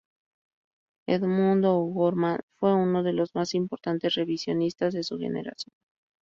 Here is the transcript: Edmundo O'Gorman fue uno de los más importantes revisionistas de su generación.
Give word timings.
Edmundo 1.07 1.75
O'Gorman 1.77 2.39
fue 2.57 2.73
uno 2.73 3.03
de 3.03 3.13
los 3.13 3.35
más 3.35 3.53
importantes 3.53 4.15
revisionistas 4.15 4.95
de 4.95 5.03
su 5.03 5.19
generación. 5.19 5.75